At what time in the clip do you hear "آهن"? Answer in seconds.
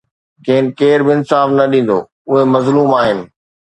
2.99-3.19